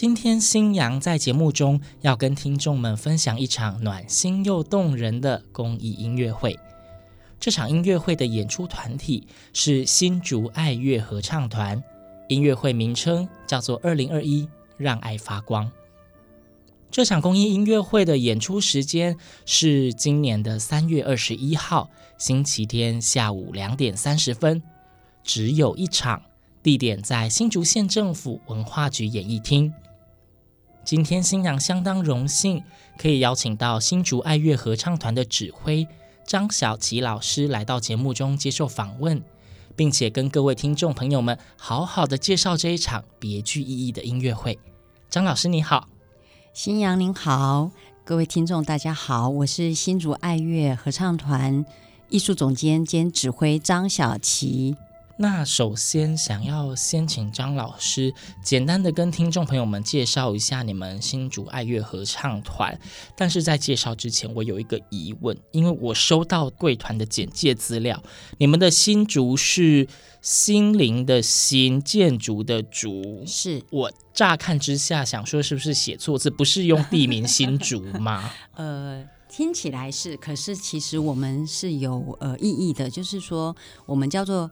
[0.00, 6.56] 今天新阳在节目中要跟听众们分享一场暖心又动人的公益音乐会。
[7.40, 11.82] 这场音乐会的演出团体是新竹爱乐合唱团，
[12.28, 15.68] 音乐会名称叫做“二零二一让爱发光”。
[16.92, 24.62] 这场公益音乐会的演出时间是今年的三月二十一号星期天下午两点三十分，
[25.24, 26.22] 只有一场，
[26.62, 29.74] 地点在新竹县政府文化局演艺厅。
[30.88, 32.64] 今天新阳相当荣幸
[32.96, 35.86] 可以邀请到新竹爱乐合唱团的指挥
[36.26, 39.22] 张小琪老师来到节目中接受访问，
[39.76, 44.58] 并且跟各位听众朋友们好好的介绍这一场别具意义的音乐会。
[45.10, 45.90] 张老师你好。
[46.54, 47.70] 新阳您好，
[48.06, 51.66] 各位听众大家好，我是新竹爱乐合唱团
[52.08, 54.74] 艺术总监兼指挥张小琪。
[55.20, 62.78] 那首先想要先请张老师简单的跟听众朋友们介绍一下你们新竹爱乐合唱团，
[63.16, 68.00] 但是在介绍之前，我有一个疑问，因为我收到贵团的简介资料，
[68.38, 69.88] 你们的新竹是
[70.22, 78.30] 心灵的心，建筑的筑，是我乍看之下想说是不是写错字，不是用地名新竹吗？
[78.54, 84.48] 呃，听起来是，可是其实我们是有呃意义的，就是说我们叫做。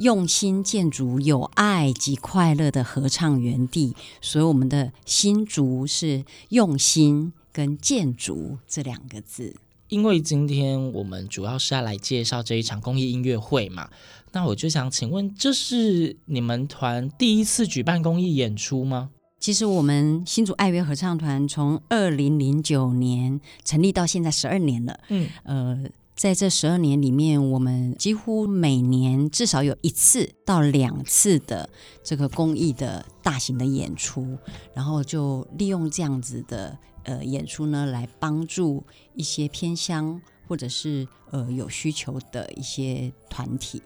[0.00, 9.54] 用心建筑有爱及快乐的合唱园地，所以我们的新竹是用心跟建筑这两个字。
[9.88, 13.90] 因为今天我们主要是要来介绍这一场公益音乐会嘛，
[14.32, 19.10] 那我就想请问，这是你们团第一次举办公益演出吗？
[19.38, 25.84] 其实我们新竹爱乐合唱团从二零零九年成立到现在十二年了，嗯，呃。
[26.20, 31.70] 在这十二年里面，我们几乎每年至少有一次到两次的
[32.02, 34.36] 这个公益的大型的演出，
[34.74, 43.80] 然后就利用这样子的呃演出呢，来帮助一些偏乡或者是呃有需求的一些团体。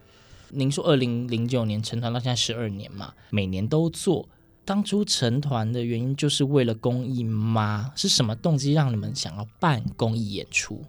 [0.48, 4.28] 您说二零零九年成团到现在十二年嘛，每年都做。
[4.64, 7.92] 当初成团的原因就是为了公益吗？
[7.94, 10.82] 是什么动机让你们想要办公益演出？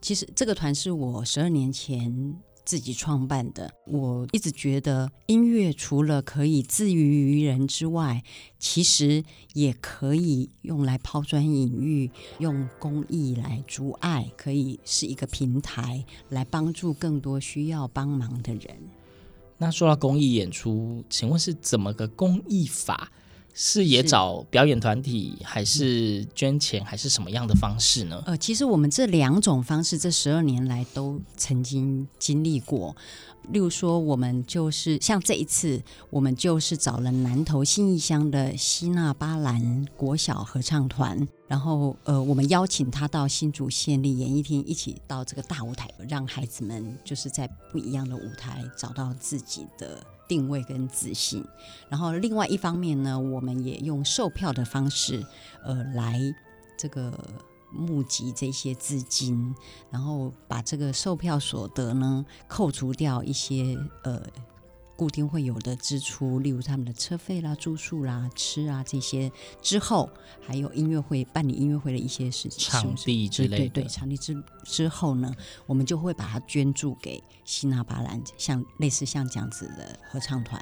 [0.00, 2.34] 其实这个团是我十二年前
[2.64, 3.70] 自己创办的。
[3.86, 8.22] 我一直觉得音乐除了可以自娱于人之外，
[8.58, 9.22] 其实
[9.54, 18.76] 也可以用来抛砖引玉，用公益来筑爱，可以是一个平台来帮助更多需要帮忙的人。
[19.58, 23.12] 那说到公益演出，请问是怎么个公益法？
[23.62, 28.22] 是也找表演团体，还是捐钱，还是什么样的方式呢？
[28.24, 32.96] 呃，其实我们这两种方式，这十二年来都曾经经历过。
[33.50, 35.78] 例如说，我们就是像这一次，
[36.08, 51.44] 我们就是找了南投信义乡的希纳巴兰国小合唱团，然后呃，我们邀请他到新竹县立演艺厅一起到这个大舞台，让孩子们就是在不一样的舞台找到自己的定位跟自信。
[51.90, 55.26] 然后另外一方面呢，我们也用售票的方式，
[55.64, 56.20] 呃，来
[56.78, 57.12] 这个。
[57.72, 59.54] 募集这些资金，
[59.92, 64.20] 然后把这个售票所得呢，扣除掉一些呃
[65.00, 69.32] 固定会有的支出，例如他们的车费啦、住宿啦、吃啊这些
[69.62, 70.10] 之后，
[70.46, 80.60] 还有音乐会办理音乐会的一些事情，场地之类的，对对对，场地之之后呢，我们就会把它捐助给西纳巴兰，像类似像这样子的合唱团。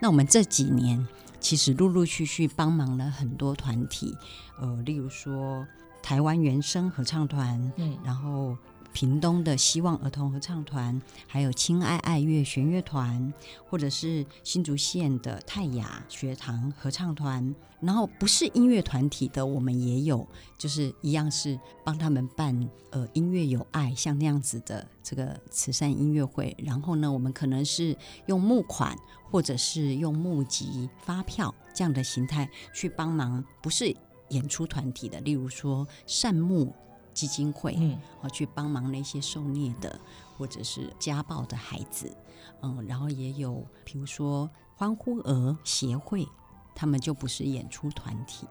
[0.00, 1.04] 那我们这几年
[1.40, 4.16] 其实陆陆续续帮忙了很多团体，
[4.60, 5.66] 呃，例如说。
[6.02, 8.56] 台湾原声合唱团，嗯，然后
[8.92, 13.32] 屏东的希望儿童合唱团，还有亲爱爱乐弦乐团，
[13.68, 17.54] 或者是新竹县的泰雅学堂合唱团。
[17.80, 20.28] 然后不是音乐团体的，我们也有，
[20.58, 26.54] 就是一样是帮他们办呃音乐有爱像那样子的这个慈善音乐会。
[26.58, 27.96] 然后呢，我们可能是
[28.26, 28.94] 用募款
[29.30, 33.96] 或者是用募集发票这样的形态去帮忙，不是
[34.28, 36.70] 演出团体的，例如说善牧
[37.14, 37.98] 基金会，嗯，
[38.32, 39.98] 去帮忙那些受虐的
[40.36, 42.10] 或者是家暴的孩子，
[42.62, 46.26] 嗯，然后也有比如说欢呼儿协会。
[46.72, 48.46] 他们就不是演出团体。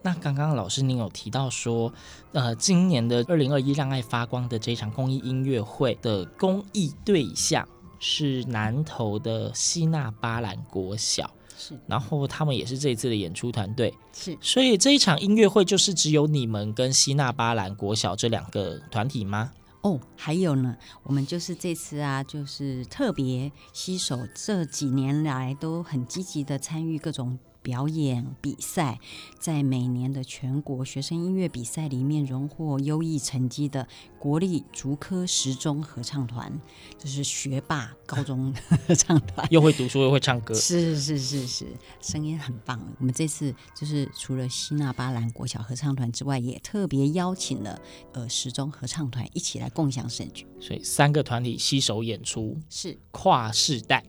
[0.00, 1.92] 那刚刚老师您有提到说，
[2.32, 7.68] 呃，今年的二零二一让爱发光的这场公益音乐会的公益对象
[7.98, 19.52] 是南投的西纳巴兰国小，是，然后他们也是这一次的演出团队，是，所以这一场音乐会就是只有你们跟西纳巴兰国小这两个团体吗？
[19.82, 27.38] 哦，还有呢，我们就是这次啊，就是特别携手这几年来都很积极的参与各种。
[27.64, 29.00] 表演比赛，
[29.38, 33.88] 在每年的全国学生音乐比赛里面荣获优异成绩的
[34.18, 36.60] 国立竹科十中合唱团，
[36.98, 38.54] 就是学霸高中
[38.86, 41.66] 合唱团， 又会读书又会唱歌，是是是是，
[42.02, 42.78] 声音很棒。
[42.98, 47.80] 我们这次就是除了希纳巴兰国小合唱团之外，也特别邀请了
[48.12, 52.98] 呃十中合唱团一起来共享盛举，所以三个团体携手演出，是。
[53.10, 54.04] 跨世代，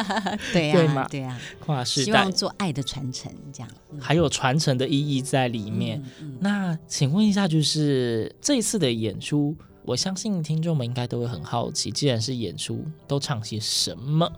[0.54, 2.82] 对呀、啊，对呀、跨世代，希望做爱的。
[2.94, 3.68] 传承这样，
[4.00, 6.00] 还有传承的意义在里面。
[6.38, 14.30] 那请问一下，就是这一次的演出，我相信听众们应该都会很好奇，既然是演出，都唱些什么？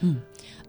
[0.00, 0.20] 嗯，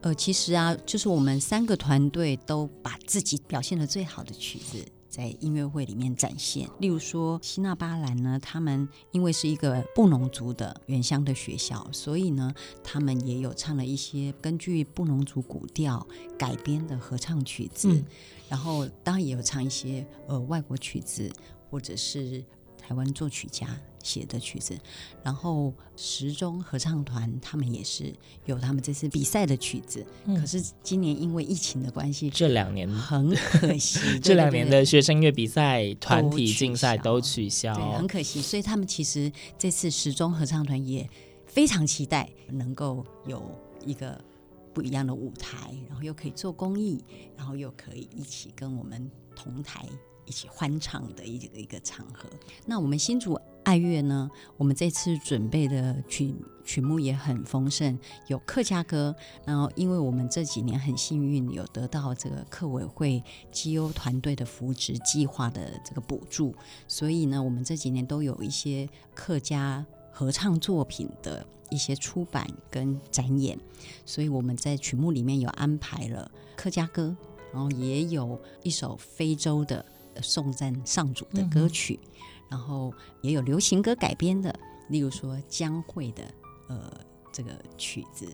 [0.02, 4.84] 呃，其实啊，就是我们三个团队都把自己表现的最好的曲子。
[5.16, 12.54] 在音乐会里面展现，例如说希纳巴兰呢，他们因为是一个布农族的原乡的学校，所以呢，
[12.84, 16.06] 他们也有唱了一些根据布农族古调
[16.38, 18.04] 改编的合唱曲子，嗯、
[18.50, 21.32] 然后当然也有唱一些呃外国曲子，
[21.70, 22.44] 或者是
[22.78, 23.70] 台湾作曲家
[24.06, 24.78] 写的曲子，
[25.24, 28.13] 然后时钟合唱团他们也是
[28.46, 38.40] 有他们这次比赛的曲子，嗯、可是今年因为疫情的关系，这两年很可惜， 这两年的学生音乐比赛、团体竞赛都取消，对，很可惜。
[38.44, 41.10] 所以他们其实这次时钟合唱团也
[41.48, 43.44] 非常期待能够有
[43.84, 44.24] 一个
[44.72, 47.04] 不一样的舞台，然后又可以做公益，
[47.36, 49.84] 然后又可以一起跟我们同台。
[50.28, 52.28] 一起欢唱的一个一个场合。
[52.66, 54.30] 那我们新竹爱乐呢？
[54.58, 56.34] 我们这次准备的曲
[56.64, 57.98] 曲目也很丰盛，
[58.28, 59.14] 有客家歌。
[59.44, 63.22] 然后，因为我们这几年很幸运，有得到这个客委会
[63.52, 66.56] 绩优团队的扶植计划的这个补助，
[66.88, 73.60] 所以呢，我们这几年都有一些客家合唱作品的一些出版跟展演。
[74.06, 77.18] 所以我们在曲目里面有安排了客家歌，
[77.52, 79.84] 然后也有一首非洲的。
[80.22, 82.10] 颂赞上主的歌曲，嗯、
[82.56, 84.57] 然后也有流行歌改编的，
[84.88, 86.24] 例如说江蕙的
[86.69, 86.90] 呃
[87.30, 88.25] 这个曲子，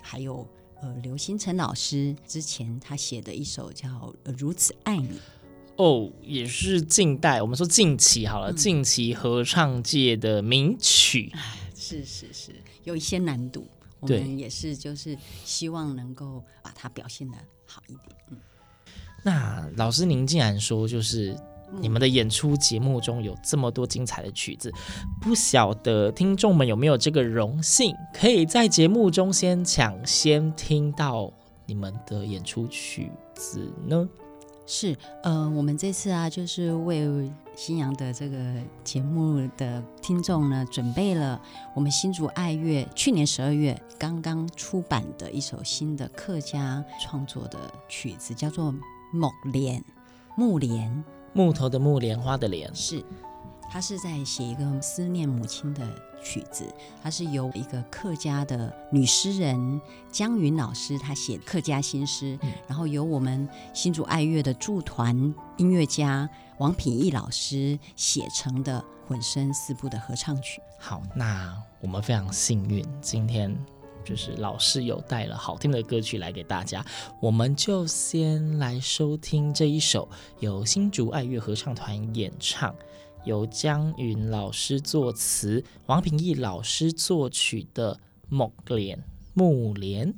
[0.00, 0.48] 还有
[0.80, 3.88] 呃刘星辰老师之前他写的一首叫
[4.38, 5.08] 《如此爱你》
[5.74, 11.32] 哦，也是近代我们说近期好了，嗯、近期合唱界的名曲，
[11.74, 12.52] 是是是，
[12.84, 13.66] 有一些难度，
[13.98, 18.38] 我们也是就是希望能够把它表现的好一点，嗯。
[19.24, 21.36] 那老师，您既然说就是
[21.80, 24.72] 你们的演出节目中有这么多精彩的曲子，
[25.20, 31.32] 不晓得听众们有没有这个荣幸，可以在节目中先抢先听到
[31.66, 34.08] 你们的演出曲子呢？
[34.66, 38.36] 是，呃，我们这次啊，就是为新阳的这个
[38.84, 41.40] 节目的听众呢，准备了
[41.74, 48.74] 我们新竹爱乐去年十二月刚刚出版的一首新的客家创作的曲子，叫做。
[49.10, 49.82] 木莲，
[50.36, 53.04] 木莲，木头的木，莲花的莲，是，
[53.70, 55.86] 他是在写一个思念母亲的
[56.22, 56.66] 曲子。
[57.02, 59.80] 他是由一个客家的女诗人
[60.10, 70.60] 江云老师，她写客家新诗，嗯、然后由我们新竹爱乐的驻团音乐家王品义老师写成的混声四部的合唱曲。
[70.78, 73.56] 好，那我们非常幸运，今天。
[74.08, 76.82] 就是老师有带了好听的歌曲来给大家，
[77.20, 80.08] 我们就先来收听这一首
[80.40, 82.74] 由新竹爱乐合唱团演唱，
[83.26, 87.94] 由江云老师作词，王品义老师作曲的
[88.30, 88.98] 《梦莲
[89.34, 90.10] 木莲》。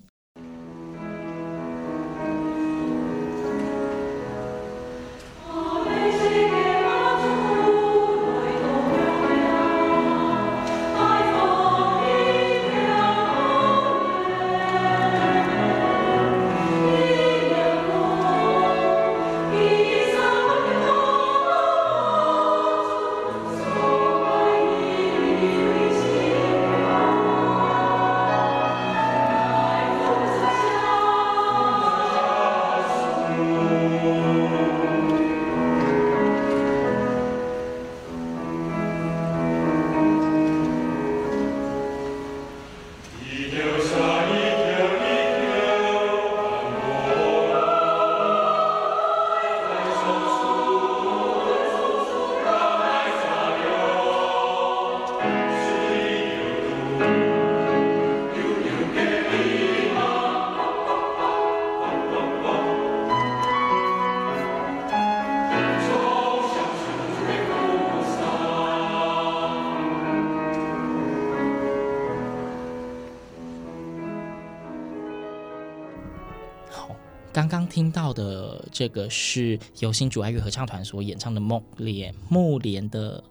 [77.50, 83.22] 刚听到的这个是由新竹爱乐合唱团所演唱的《梦莲》木莲的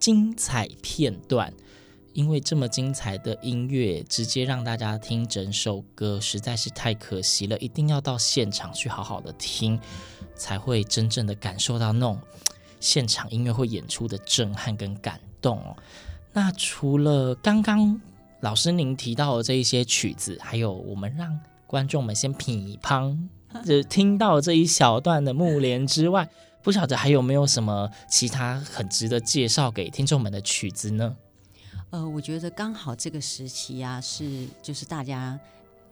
[0.00, 1.52] 精彩片段。
[2.12, 7.56] 因为这么精彩的音乐，直接让大家听整首歌实在是太可惜了。
[7.58, 9.78] 一定要到现场去好好的听，
[10.34, 12.18] 才会真正的感受到那种
[12.80, 15.76] 现场音乐会演出的震撼跟感动哦。
[16.32, 18.00] 那除了刚刚
[18.40, 21.38] 老师您提到的这一些曲子，还有我们让
[21.68, 23.28] 观众们先品一旁，
[23.64, 26.28] 就听到这一小段的《木莲》之外，
[26.62, 31.16] 不晓得还有没有什么其他很值得介绍给听众们的曲子呢？
[31.90, 35.38] 呃，我觉得刚好这个时期啊，是就是大家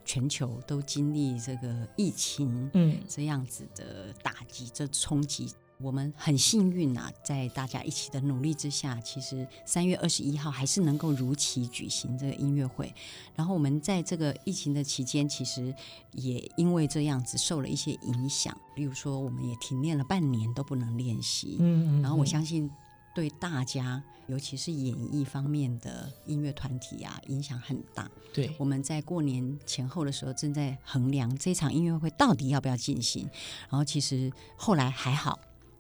[0.05, 12.93] 全球都经历这个疫情，嗯，这样子的打击，这冲击，我们很幸运啊，在大家一起的努力之下，其实三月二十一号还是能够如期举行这个音乐会。
[13.35, 15.75] 然后我们在这个疫情的期间，其实
[16.13, 22.71] 也因为这样子受了一些影响，例如说我们也停练了半年都不能练习，嗯，嗯，嗯，然后我相信。
[23.15, 28.09] 对大家，尤其是演艺方面的音乐团体啊，影响很大。
[28.33, 33.29] 对，我们在过年前后的时候，正在衡量这场音乐会到底要不要进行。
[33.69, 35.37] 然后其实后来还好，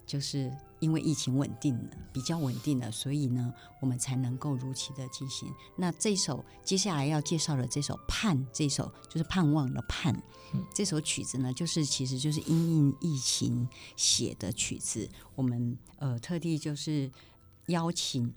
[0.08, 5.48] 就是因为疫情稳定了，比较稳定了，所以呢，我们才能够如期的进行。
[5.76, 10.12] 那这首接下来要介绍的这首《盼》，这首就是盼望的盼。
[10.54, 15.08] 嗯，这首曲子呢，就是其实就是因应疫情写的曲子。
[15.36, 17.08] 我们呃特地就是。
[17.68, 18.32] 邀请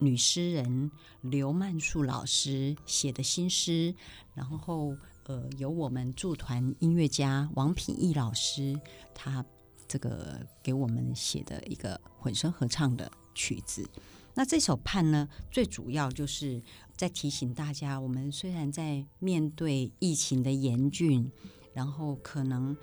[0.00, 3.94] 女诗人刘曼树老师写的新诗，
[4.34, 8.80] 然后呃，由我们驻团音乐家王品义老师，
[9.14, 9.46] 他
[9.92, 13.86] 这个给我们写的一个混声合唱的曲子。
[14.32, 16.62] 那这首盼呢，最主要就是
[16.96, 21.30] 在提醒大家，我们虽然在面对疫情的严峻，
[21.74, 22.74] 然后可能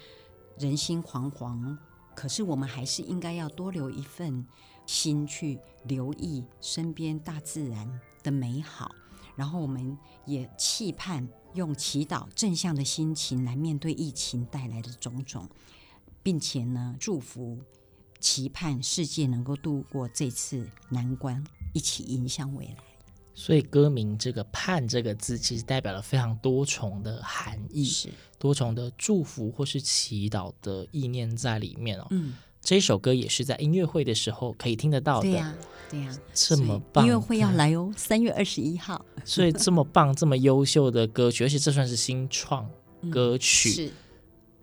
[0.59, 1.75] 人心惶惶，
[2.15, 4.45] 可是我们还是应该要多留一份。
[4.85, 8.89] 心去留意身边大自然的美好，
[9.35, 15.47] 然后我们也期盼用祈祷正向的心情来面对疫情带来的种种，
[16.21, 17.57] 并且呢，祝福
[18.19, 22.75] 期盼世界能够度过这次难关，一起迎向未来。
[23.33, 32.07] 所以歌名这个“盼”这个字，其实代表了非常多重的含义，是多重的祝福或是祈祷的意念在里面哦。
[32.09, 32.35] 嗯。
[32.61, 35.29] 这首歌也是在音乐会的时候可以听得到的。
[35.29, 35.55] 对呀，
[35.89, 37.05] 对呀，这么棒！
[37.05, 39.03] 音乐会要来哦，三月二十一号。
[39.23, 42.69] 所以这么棒、这么优秀的歌曲，而且这算是新创
[43.09, 43.91] 歌曲，是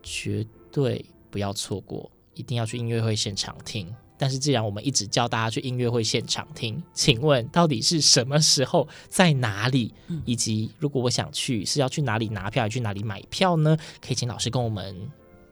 [0.03, 1.03] 绝对
[1.37, 3.95] 不要错过，一定要去音乐会现场听。
[4.17, 9.93] 但是既然我们一直叫大家去音乐会现场听，请问到底是什么时候、在哪里？
[10.25, 13.77] 以及如果我想去，是要去哪里拿票，还是去哪里买票呢？
[14.01, 14.97] 可以请老师跟我们。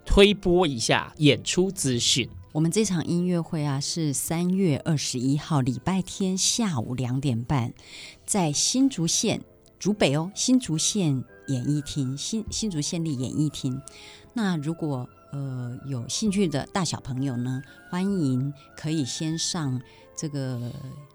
[0.06, 2.26] 推播一下演出资讯。
[2.52, 7.74] 我们这场音乐会啊，是三月二十一号礼拜天下午两点半，
[8.24, 9.42] 在新竹县
[9.78, 13.78] 竹北哦，新竹县演艺厅新新竹县立演艺厅。
[14.32, 17.60] 那如果呃有兴趣的大小朋友呢，
[17.90, 19.80] 欢迎可以先上
[20.16, 20.72] 这个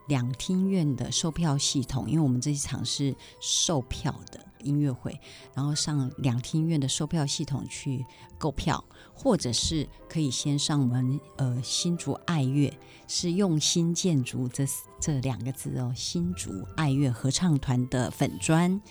[0.07, 4.39] 两厅院的售票系统，因为我们这一场是售票的。
[4.61, 5.17] 音乐会，
[5.55, 8.05] 然后上两厅院的售票系统去
[8.37, 8.83] 购票，
[9.13, 14.65] 或者是可以先上我们呃新竹爱乐是用心建筑这
[14.99, 18.81] 这两个字哦，新竹爱乐合唱团的粉专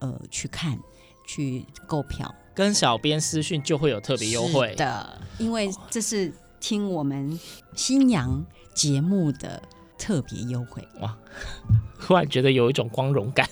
[0.00, 0.78] 呃去看
[1.26, 7.38] 去购票，跟小编私讯就会有特别优惠的，因为这是听我们
[7.74, 8.44] 新阳
[8.74, 9.62] 节目的
[9.98, 11.16] 特别优惠哇，
[12.00, 13.46] 突然觉得有一种光荣感。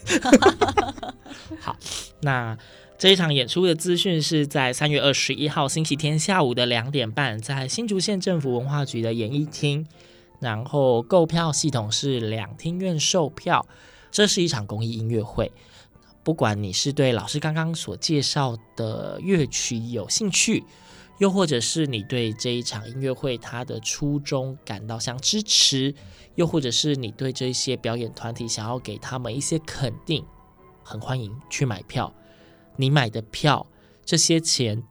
[1.61, 1.77] 好，
[2.23, 2.57] 那
[2.97, 9.87] 这一场演出的资讯是在三月二十一号星期天下午的两点半，在新竹县政府文化局的演艺厅。
[10.41, 13.67] 然后购票系统是两厅院售票。
[14.11, 15.51] 这是一场公益音乐会，
[16.25, 20.65] 不管你是对老师刚刚所介绍的乐曲有兴趣，
[21.19, 25.95] 又或者是你对这一场音乐会它的初衷感到想支持，
[26.35, 30.25] 又或者是你对这些表演团体想要给他们一些肯定。
[30.83, 32.13] 很欢迎去买票，
[32.77, 33.67] 你买的票，
[34.05, 34.83] 这些钱，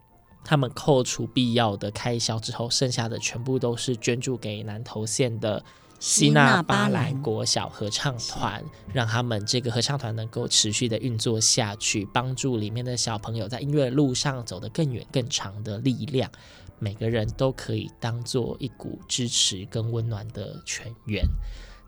[0.43, 5.63] 他们扣除必要的开销之后，剩下的全部都是捐助给南投县的
[6.03, 16.29] 希娜巴兰国小合唱团，让他们这个合唱团能够持续的运作下去，帮助里面的小朋友在音乐路上走得更远更长的力量。
[16.77, 21.25] 每个人都可以当做一股支持跟温暖的泉源。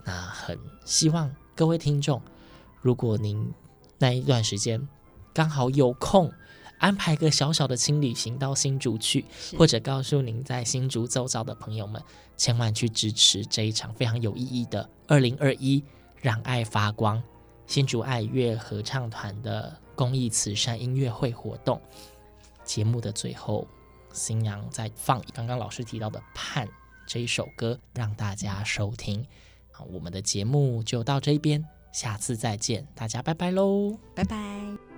[0.05, 2.21] 那很希望各位听众，
[2.81, 3.51] 如果您
[3.97, 4.87] 那一段时间
[5.33, 6.31] 刚好有空，
[6.77, 9.25] 安排个小小的轻旅行到新竹去，
[9.57, 12.01] 或者告诉您在新竹周遭的朋友们，
[12.37, 15.83] 千万去支持这一场非常有意义的二零二一
[16.21, 17.21] 让爱发光
[17.67, 21.81] 新竹爱乐合唱团的公益慈善音乐会活动。
[22.63, 23.67] 节目的最后，
[24.11, 26.67] 新娘再放刚刚老师提到的《盼》
[27.07, 29.25] 这一首歌，让大家收听。
[29.71, 34.94] 好，我们的节目就到这边，下次再见，大家拜拜喽，拜拜。